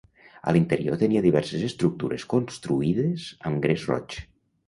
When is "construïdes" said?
2.33-3.27